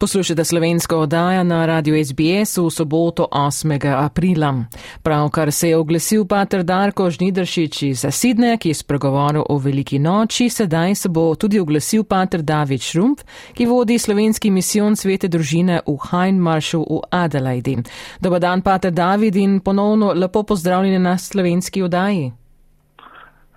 [0.00, 4.04] Poslušate slovensko oddajo na radiju SBS v soboto 8.
[4.04, 4.64] aprila.
[5.02, 10.48] Pravkar se je oglasil pater Darko Žnidršič iz Sidneja, ki je spregovoril o veliki noči,
[10.48, 13.20] sedaj se bo tudi oglasil pater David Šrump,
[13.52, 17.76] ki vodi slovenski misijon svete družine v Heinmarshu v Adelaidi.
[18.20, 22.39] Dobar dan, pater David, in ponovno lepo pozdravljeni na slovenski oddaji.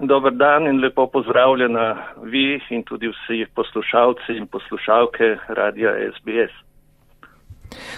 [0.07, 6.63] Dobar dan in lepo pozdravljena vi in tudi vsi poslušalci in poslušalke radija SBS.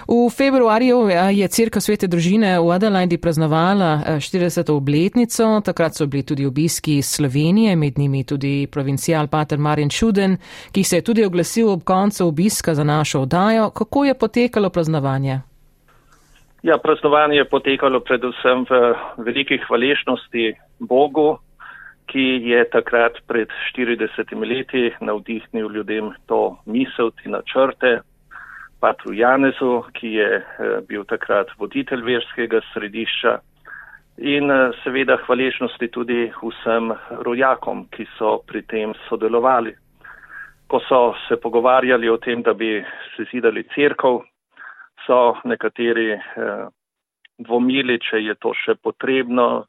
[0.07, 4.71] V februarju je Cirka svete družine v Adelaidi praznovala 40.
[4.71, 10.37] obletnico, takrat so bili tudi obiski iz Slovenije, med njimi tudi provincial Pater Marjan Čuden,
[10.71, 13.69] ki se je tudi oglasil ob koncu obiska za našo oddajo.
[13.69, 15.41] Kako je potekalo praznovanje?
[16.63, 21.37] Ja, praznovanje je potekalo predvsem v veliki hvaležnosti Bogu,
[22.07, 27.99] ki je takrat pred 40 leti navdihnil ljudem to misel, ti načrte,
[28.79, 33.39] Patru Janezu, ki je eh, bil takrat voditelj verskega središča
[34.17, 36.91] in eh, seveda hvaležnosti tudi vsem
[37.25, 39.73] rojakom, ki so pri tem sodelovali.
[40.67, 42.83] Ko so se pogovarjali o tem, da bi
[43.15, 44.21] se zidali crkv,
[45.05, 46.67] so nekateri eh,
[47.39, 49.65] dvomili, če je to še potrebno,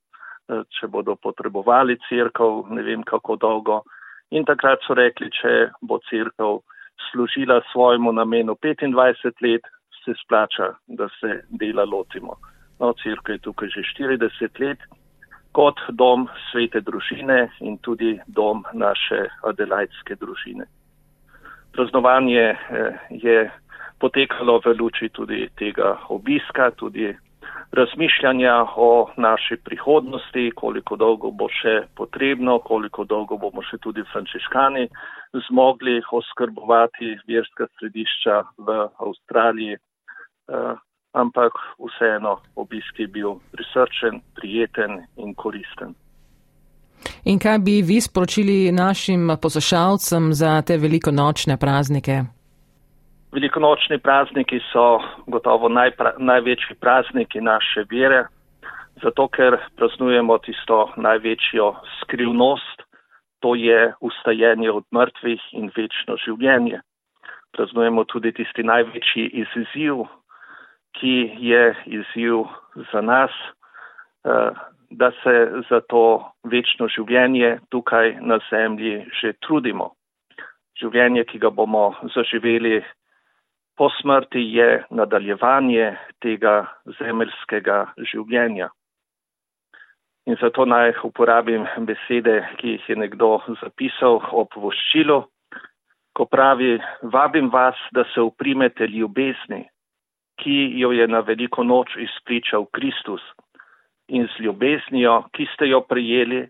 [0.49, 3.83] če bodo potrebovali crkv, ne vem kako dolgo.
[4.31, 6.59] In takrat so rekli, če bo crkv
[7.11, 9.67] služila svojemu namenu 25 let,
[10.05, 12.37] se splača, da se dela lotimo.
[12.79, 14.79] No, crkva je tukaj že 40 let
[15.57, 20.67] kot dom svete družine in tudi dom naše adelajtske družine.
[21.73, 23.51] Praznovanje eh, je
[23.99, 27.09] potekalo v luči tudi tega obiska, tudi
[27.77, 34.89] razmišljanja o naši prihodnosti, koliko dolgo bo še potrebno, koliko dolgo bomo še tudi frančiškani
[35.49, 39.77] zmogli oskrbovati verska središča v Avstraliji.
[39.77, 40.75] Eh,
[41.13, 45.95] ampak vseeno obisk je bil prisrčen, prijeten in koristen.
[47.25, 52.36] In kaj bi vi sporočili našim poslušalcem za te velikonočne praznike?
[53.33, 58.25] Velikonočni prazniki so gotovo najpra, največji prazniki naše vere,
[59.03, 62.83] zato ker praznujemo tisto največjo skrivnost,
[63.41, 66.81] to je ustajenje od mrtvih in večno življenje.
[67.53, 70.07] Praznujemo tudi tisti največji izziv,
[70.97, 71.17] ki
[71.51, 72.47] je izziv
[72.93, 73.31] za nas,
[74.25, 74.51] eh,
[74.91, 79.91] da se za to večno življenje tukaj na zemlji že trudimo.
[80.79, 82.85] Življenje, ki ga bomo zaživeli
[83.77, 85.93] po smrti je nadaljevanje
[86.25, 86.65] tega
[86.99, 88.71] zemeljskega življenja.
[90.27, 95.21] In zato naj uporabim besede, ki jih je nekdo zapisal ob voščilu,
[96.17, 96.79] ko pravi,
[97.15, 99.67] vabim vas, da se uprimete ljubezni,
[100.43, 103.23] ki jo je na veliko noč izpričal Kristus
[104.09, 106.47] in z ljubeznijo, ki ste jo prijeli,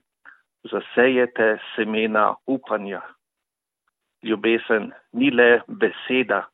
[0.70, 3.02] zasejete semena upanja.
[4.22, 6.46] Ljubezen ni le beseda,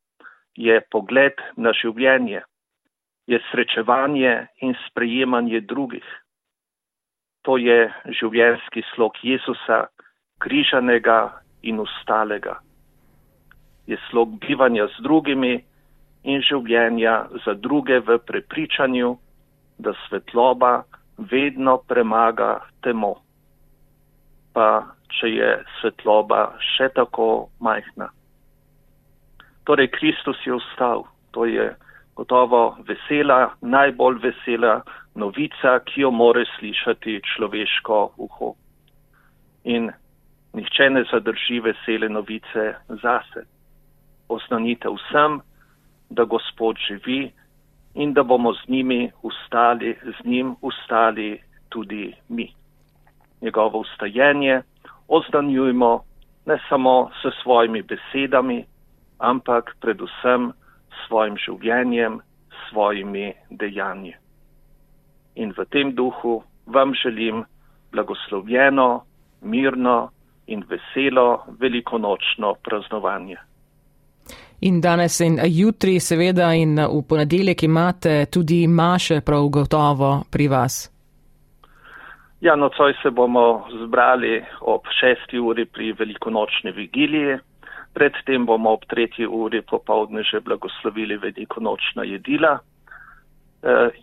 [0.57, 2.43] je pogled na življenje,
[3.27, 6.05] je srečevanje in sprejemanje drugih.
[7.47, 7.89] To je
[8.21, 9.87] življenjski slog Jezusa,
[10.43, 12.59] križanega in ustalega.
[13.87, 15.55] Je slog bivanja z drugimi
[16.25, 19.17] in življenja za druge v prepričanju,
[19.79, 20.85] da svetloba
[21.19, 23.17] vedno premaga temo.
[24.55, 24.69] Pa
[25.19, 28.13] če je svetloba še tako majhna.
[29.65, 31.05] Torej, Kristus je vstal.
[31.31, 31.75] To je
[32.17, 34.83] gotovo vesela, najbolj vesela
[35.15, 38.55] novica, ki jo more slišati človeško uho.
[39.65, 39.91] In
[40.53, 43.47] nihče ne zadrži vesele novice zase.
[44.29, 45.41] Oznanite vsem,
[46.11, 47.33] da Gospod živi
[47.95, 48.67] in da bomo z,
[49.23, 52.53] ustali, z njim ustali tudi mi.
[53.41, 54.63] Njegovo ustajenje
[55.09, 56.05] oznanjujmo
[56.47, 58.65] ne samo s svojimi besedami,
[59.23, 60.51] ampak predvsem
[61.07, 62.21] svojim življenjem,
[62.69, 64.15] svojimi dejanji.
[65.37, 67.45] In v tem duhu vam želim
[67.93, 69.05] blagoslovljeno,
[69.43, 70.11] mirno
[70.47, 73.37] in veselo velikonočno praznovanje.
[74.61, 80.93] In danes in jutri, seveda, in v ponedeljek imate tudi maše prav gotovo pri vas.
[82.41, 87.39] Ja, nocoj se bomo zbrali ob šesti uri pri velikonočni vigiliji.
[87.95, 92.59] Predtem bomo ob tretji uri popovdne že blagoslovili veliko nočna jedila.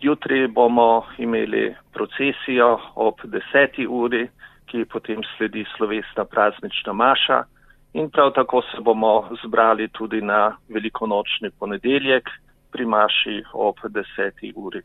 [0.00, 4.28] Jutri bomo imeli procesijo ob deseti uri,
[4.66, 7.42] ki potem sledi slovesna praznična maša
[7.92, 12.28] in prav tako se bomo zbrali tudi na velikonočni ponedeljek
[12.72, 14.80] pri maši ob deseti uri.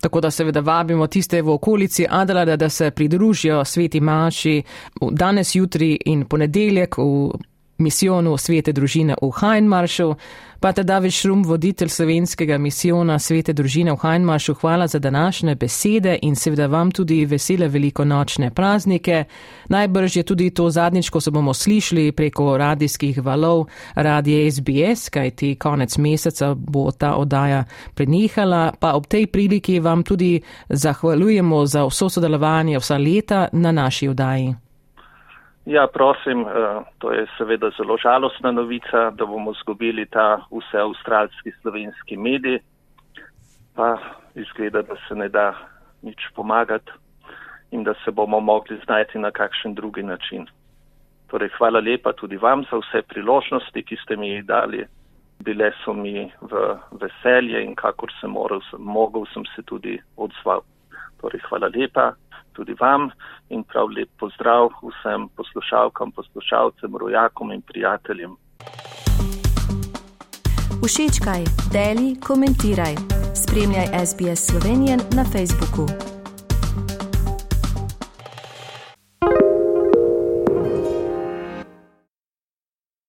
[0.00, 4.62] Tako da seveda vabimo tiste v okolici Adalada, da se pridružijo sveti maši
[5.10, 7.30] danes, jutri in ponedeljek v
[7.84, 10.14] misijonu Svete družine v Hajnmaršu.
[10.64, 16.18] Pa te David Šrum, voditelj slovenskega misijona Svete družine v Hajnmaršu, hvala za današnje besede
[16.22, 19.24] in seveda vam tudi vesele velikonočne praznike.
[19.68, 25.54] Najbrž je tudi to zadnjič, ko se bomo slišali preko radijskih valov radije SBS, kajti
[25.54, 27.64] konec meseca bo ta oddaja
[27.94, 28.72] prenehala.
[28.80, 34.63] Pa ob tej priliki vam tudi zahvaljujemo za vso sodelovanje vsa leta na naši oddaji.
[35.66, 41.52] Ja, prosim, eh, to je seveda zelo žalostna novica, da bomo zgubili ta vse avstralski
[41.62, 42.58] slovenski medij,
[43.76, 43.96] pa
[44.34, 45.54] izgleda, da se ne da
[46.02, 46.92] nič pomagati
[47.70, 50.46] in da se bomo mogli znajti na kakšen drugi način.
[51.26, 54.84] Torej, hvala lepa tudi vam za vse priložnosti, ki ste mi jih dali.
[55.40, 60.60] Bile so mi v veselje in kakor sem moral, mogel, sem se tudi odzval.
[61.20, 62.12] Torej, hvala lepa
[62.54, 63.10] tudi vam
[63.48, 68.36] in prav lep pozdrav vsem poslušalkam, poslušalcem, rojakom in prijateljem.
[70.84, 72.94] Všečkaj, deli, komentiraj.
[73.34, 76.13] Spremljaj SBS Slovenijo na Facebooku.